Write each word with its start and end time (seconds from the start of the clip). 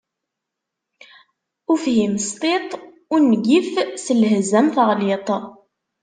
Ufhim 1.73 2.13
s 2.27 2.29
tiṭ, 2.41 2.69
ungif 3.15 3.71
s 4.03 4.05
lhezz 4.19 4.51
am 4.59 4.67
teɣliḍt. 4.75 5.29